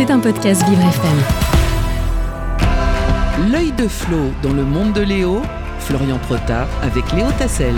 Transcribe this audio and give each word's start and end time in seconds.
C'est 0.00 0.10
un 0.10 0.18
podcast 0.18 0.66
Vivre 0.66 0.80
FM. 0.80 1.18
L'œil 3.52 3.70
de 3.72 3.86
Flo 3.86 4.32
dans 4.42 4.54
le 4.54 4.64
monde 4.64 4.94
de 4.94 5.02
Léo, 5.02 5.42
Florian 5.78 6.16
Protard 6.16 6.68
avec 6.82 7.12
Léo 7.12 7.26
Tassel. 7.38 7.74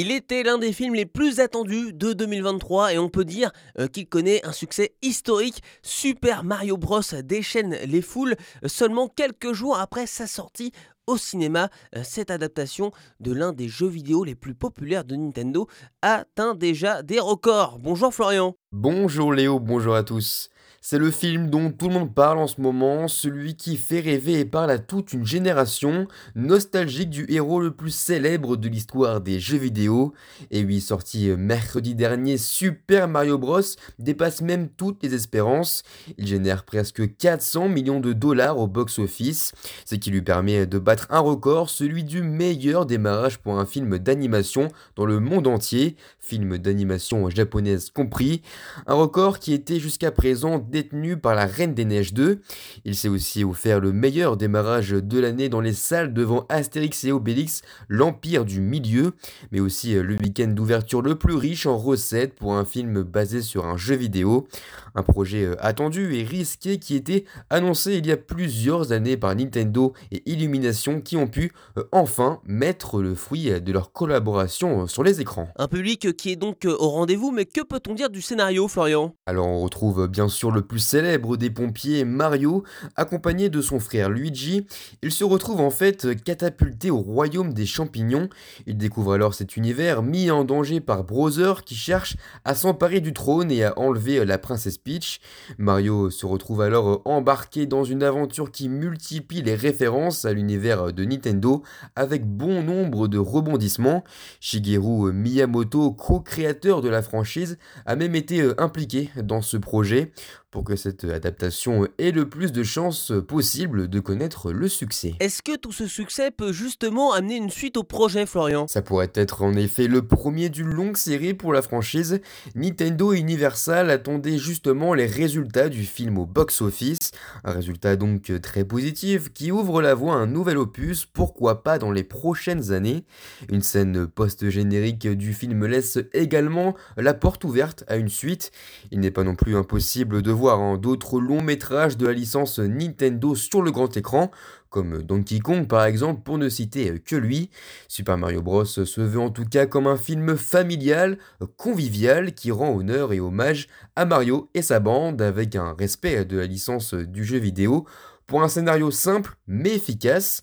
Il 0.00 0.12
était 0.12 0.44
l'un 0.44 0.58
des 0.58 0.72
films 0.72 0.94
les 0.94 1.06
plus 1.06 1.40
attendus 1.40 1.92
de 1.92 2.12
2023 2.12 2.94
et 2.94 2.98
on 2.98 3.08
peut 3.08 3.24
dire 3.24 3.50
euh, 3.80 3.88
qu'il 3.88 4.08
connaît 4.08 4.46
un 4.46 4.52
succès 4.52 4.94
historique. 5.02 5.60
Super 5.82 6.44
Mario 6.44 6.76
Bros 6.76 7.00
déchaîne 7.24 7.74
les 7.84 8.00
foules 8.00 8.36
euh, 8.62 8.68
seulement 8.68 9.08
quelques 9.08 9.52
jours 9.54 9.76
après 9.76 10.06
sa 10.06 10.28
sortie 10.28 10.70
au 11.08 11.16
cinéma. 11.16 11.68
Euh, 11.96 12.02
cette 12.04 12.30
adaptation 12.30 12.92
de 13.18 13.32
l'un 13.32 13.52
des 13.52 13.66
jeux 13.66 13.88
vidéo 13.88 14.22
les 14.22 14.36
plus 14.36 14.54
populaires 14.54 15.02
de 15.02 15.16
Nintendo 15.16 15.66
atteint 16.00 16.54
déjà 16.54 17.02
des 17.02 17.18
records. 17.18 17.80
Bonjour 17.80 18.14
Florian. 18.14 18.54
Bonjour 18.70 19.32
Léo, 19.32 19.58
bonjour 19.58 19.96
à 19.96 20.04
tous. 20.04 20.48
C'est 20.90 20.98
le 20.98 21.10
film 21.10 21.50
dont 21.50 21.70
tout 21.70 21.88
le 21.88 21.92
monde 21.96 22.14
parle 22.14 22.38
en 22.38 22.46
ce 22.46 22.62
moment, 22.62 23.08
celui 23.08 23.56
qui 23.56 23.76
fait 23.76 24.00
rêver 24.00 24.40
et 24.40 24.46
parle 24.46 24.70
à 24.70 24.78
toute 24.78 25.12
une 25.12 25.26
génération, 25.26 26.08
nostalgique 26.34 27.10
du 27.10 27.26
héros 27.28 27.60
le 27.60 27.72
plus 27.72 27.90
célèbre 27.90 28.56
de 28.56 28.70
l'histoire 28.70 29.20
des 29.20 29.38
jeux 29.38 29.58
vidéo. 29.58 30.14
Et 30.50 30.64
oui, 30.64 30.80
sorti 30.80 31.28
mercredi 31.36 31.94
dernier, 31.94 32.38
Super 32.38 33.06
Mario 33.06 33.36
Bros 33.36 33.60
dépasse 33.98 34.40
même 34.40 34.70
toutes 34.70 35.02
les 35.02 35.12
espérances. 35.12 35.82
Il 36.16 36.26
génère 36.26 36.64
presque 36.64 37.14
400 37.18 37.68
millions 37.68 38.00
de 38.00 38.14
dollars 38.14 38.56
au 38.56 38.66
box-office, 38.66 39.52
ce 39.84 39.94
qui 39.94 40.10
lui 40.10 40.22
permet 40.22 40.64
de 40.64 40.78
battre 40.78 41.06
un 41.10 41.20
record, 41.20 41.68
celui 41.68 42.02
du 42.02 42.22
meilleur 42.22 42.86
démarrage 42.86 43.36
pour 43.36 43.58
un 43.58 43.66
film 43.66 43.98
d'animation 43.98 44.68
dans 44.96 45.04
le 45.04 45.20
monde 45.20 45.48
entier, 45.48 45.96
film 46.18 46.56
d'animation 46.56 47.28
japonaise 47.28 47.90
compris, 47.90 48.40
un 48.86 48.94
record 48.94 49.38
qui 49.38 49.52
était 49.52 49.80
jusqu'à 49.80 50.10
présent 50.10 50.56
détenu 50.82 51.16
par 51.16 51.34
la 51.34 51.46
Reine 51.46 51.74
des 51.74 51.84
Neiges 51.84 52.14
2. 52.14 52.40
Il 52.84 52.94
s'est 52.94 53.08
aussi 53.08 53.42
offert 53.42 53.80
le 53.80 53.92
meilleur 53.92 54.36
démarrage 54.36 54.90
de 54.90 55.18
l'année 55.18 55.48
dans 55.48 55.60
les 55.60 55.72
salles 55.72 56.14
devant 56.14 56.46
Astérix 56.48 57.02
et 57.02 57.10
Obélix, 57.10 57.62
l'Empire 57.88 58.44
du 58.44 58.60
Milieu, 58.60 59.12
mais 59.50 59.58
aussi 59.58 59.94
le 59.94 60.14
week-end 60.14 60.48
d'ouverture 60.48 61.02
le 61.02 61.16
plus 61.16 61.34
riche 61.34 61.66
en 61.66 61.76
recettes 61.76 62.34
pour 62.34 62.54
un 62.54 62.64
film 62.64 63.02
basé 63.02 63.42
sur 63.42 63.66
un 63.66 63.76
jeu 63.76 63.96
vidéo. 63.96 64.46
Un 64.94 65.02
projet 65.02 65.44
euh, 65.44 65.56
attendu 65.58 66.14
et 66.16 66.22
risqué 66.22 66.78
qui 66.78 66.94
était 66.94 67.24
annoncé 67.50 67.96
il 67.96 68.06
y 68.06 68.12
a 68.12 68.16
plusieurs 68.16 68.92
années 68.92 69.16
par 69.16 69.34
Nintendo 69.34 69.92
et 70.10 70.22
Illumination 70.30 71.00
qui 71.00 71.16
ont 71.16 71.26
pu 71.26 71.52
euh, 71.76 71.84
enfin 71.92 72.40
mettre 72.44 73.00
le 73.00 73.14
fruit 73.14 73.60
de 73.60 73.72
leur 73.72 73.92
collaboration 73.92 74.82
euh, 74.82 74.86
sur 74.86 75.02
les 75.02 75.20
écrans. 75.20 75.48
Un 75.56 75.68
public 75.68 76.16
qui 76.16 76.32
est 76.32 76.36
donc 76.36 76.66
au 76.66 76.88
rendez-vous, 76.88 77.30
mais 77.30 77.46
que 77.46 77.62
peut-on 77.62 77.94
dire 77.94 78.10
du 78.10 78.22
scénario, 78.22 78.68
Florian? 78.68 79.14
Alors 79.26 79.46
on 79.46 79.60
retrouve 79.60 80.08
bien 80.08 80.28
sûr 80.28 80.50
le 80.50 80.57
plus 80.60 80.78
célèbre 80.78 81.36
des 81.36 81.50
pompiers, 81.50 82.04
Mario, 82.04 82.64
accompagné 82.96 83.48
de 83.48 83.60
son 83.60 83.80
frère 83.80 84.10
Luigi, 84.10 84.66
il 85.02 85.12
se 85.12 85.24
retrouve 85.24 85.60
en 85.60 85.70
fait 85.70 86.22
catapulté 86.22 86.90
au 86.90 86.98
royaume 86.98 87.52
des 87.52 87.66
champignons. 87.66 88.28
Il 88.66 88.76
découvre 88.76 89.14
alors 89.14 89.34
cet 89.34 89.56
univers 89.56 90.02
mis 90.02 90.30
en 90.30 90.44
danger 90.44 90.80
par 90.80 91.04
Browser 91.04 91.54
qui 91.64 91.74
cherche 91.74 92.16
à 92.44 92.54
s'emparer 92.54 93.00
du 93.00 93.12
trône 93.12 93.50
et 93.50 93.64
à 93.64 93.78
enlever 93.78 94.24
la 94.24 94.38
princesse 94.38 94.78
Peach. 94.78 95.20
Mario 95.58 96.10
se 96.10 96.26
retrouve 96.26 96.62
alors 96.62 97.02
embarqué 97.04 97.66
dans 97.66 97.84
une 97.84 98.02
aventure 98.02 98.50
qui 98.50 98.68
multiplie 98.68 99.42
les 99.42 99.54
références 99.54 100.24
à 100.24 100.32
l'univers 100.32 100.92
de 100.92 101.04
Nintendo 101.04 101.62
avec 101.96 102.26
bon 102.26 102.62
nombre 102.62 103.08
de 103.08 103.18
rebondissements. 103.18 104.04
Shigeru 104.40 105.12
Miyamoto, 105.12 105.92
co-créateur 105.92 106.80
de 106.80 106.88
la 106.88 107.02
franchise, 107.02 107.58
a 107.86 107.96
même 107.96 108.14
été 108.14 108.52
impliqué 108.58 109.10
dans 109.22 109.42
ce 109.42 109.56
projet 109.56 110.12
pour 110.50 110.64
que 110.64 110.76
cette 110.76 111.04
adaptation 111.04 111.86
ait 111.98 112.10
le 112.10 112.28
plus 112.28 112.52
de 112.52 112.62
chances 112.62 113.12
possible 113.26 113.88
de 113.88 114.00
connaître 114.00 114.50
le 114.50 114.68
succès. 114.68 115.14
Est-ce 115.20 115.42
que 115.42 115.56
tout 115.56 115.72
ce 115.72 115.86
succès 115.86 116.30
peut 116.30 116.52
justement 116.52 117.12
amener 117.12 117.36
une 117.36 117.50
suite 117.50 117.76
au 117.76 117.82
projet, 117.82 118.24
Florian? 118.24 118.66
Ça 118.66 118.80
pourrait 118.80 119.12
être 119.14 119.42
en 119.42 119.52
effet 119.54 119.88
le 119.88 120.06
premier 120.06 120.48
d'une 120.48 120.70
longue 120.70 120.96
série 120.96 121.34
pour 121.34 121.52
la 121.52 121.60
franchise. 121.60 122.20
Nintendo 122.54 123.12
et 123.12 123.18
Universal 123.18 123.90
attendaient 123.90 124.38
justement 124.38 124.94
les 124.94 125.06
résultats 125.06 125.68
du 125.68 125.84
film 125.84 126.16
au 126.16 126.24
box-office, 126.24 127.10
un 127.44 127.52
résultat 127.52 127.96
donc 127.96 128.32
très 128.40 128.64
positif 128.64 129.32
qui 129.32 129.52
ouvre 129.52 129.82
la 129.82 129.94
voie 129.94 130.14
à 130.14 130.18
un 130.18 130.26
nouvel 130.26 130.56
opus, 130.56 131.04
pourquoi 131.04 131.62
pas 131.62 131.78
dans 131.78 131.92
les 131.92 132.04
prochaines 132.04 132.72
années. 132.72 133.04
Une 133.50 133.62
scène 133.62 134.06
post-générique 134.06 135.06
du 135.06 135.34
film 135.34 135.66
laisse 135.66 135.98
également 136.14 136.74
la 136.96 137.12
porte 137.12 137.44
ouverte 137.44 137.84
à 137.88 137.96
une 137.96 138.08
suite. 138.08 138.50
Il 138.90 139.00
n'est 139.00 139.10
pas 139.10 139.24
non 139.24 139.34
plus 139.34 139.56
impossible 139.56 140.22
de 140.22 140.37
voir 140.38 140.60
hein, 140.60 140.78
d'autres 140.78 141.20
longs 141.20 141.42
métrages 141.42 141.96
de 141.96 142.06
la 142.06 142.12
licence 142.12 142.58
Nintendo 142.58 143.34
sur 143.34 143.60
le 143.60 143.70
grand 143.70 143.94
écran, 143.96 144.30
comme 144.70 145.02
Donkey 145.02 145.40
Kong 145.40 145.66
par 145.66 145.84
exemple, 145.84 146.22
pour 146.22 146.38
ne 146.38 146.48
citer 146.48 147.00
que 147.00 147.16
lui. 147.16 147.50
Super 147.88 148.16
Mario 148.16 148.40
Bros. 148.40 148.64
se 148.64 149.00
veut 149.00 149.20
en 149.20 149.30
tout 149.30 149.44
cas 149.44 149.66
comme 149.66 149.86
un 149.86 149.96
film 149.96 150.36
familial, 150.36 151.18
convivial, 151.56 152.32
qui 152.32 152.50
rend 152.50 152.74
honneur 152.74 153.12
et 153.12 153.20
hommage 153.20 153.68
à 153.96 154.04
Mario 154.04 154.48
et 154.54 154.62
sa 154.62 154.78
bande 154.80 155.20
avec 155.20 155.56
un 155.56 155.74
respect 155.78 156.24
de 156.24 156.38
la 156.38 156.46
licence 156.46 156.94
du 156.94 157.24
jeu 157.24 157.38
vidéo 157.38 157.86
pour 158.28 158.42
un 158.42 158.48
scénario 158.48 158.92
simple 158.92 159.34
mais 159.48 159.74
efficace. 159.74 160.42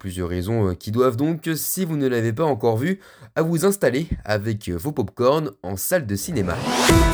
Plusieurs 0.00 0.28
raisons 0.28 0.74
qui 0.74 0.90
doivent 0.90 1.16
donc, 1.16 1.48
si 1.54 1.84
vous 1.84 1.96
ne 1.96 2.08
l'avez 2.08 2.32
pas 2.32 2.44
encore 2.44 2.78
vu, 2.78 2.98
à 3.36 3.42
vous 3.42 3.64
installer 3.64 4.08
avec 4.24 4.68
vos 4.70 4.90
popcorn 4.90 5.52
en 5.62 5.76
salle 5.76 6.06
de 6.06 6.16
cinéma. 6.16 6.56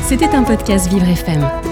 C'était 0.04 0.28
un 0.28 0.44
podcast 0.44 0.88
Vivre 0.88 1.08
FM. 1.08 1.71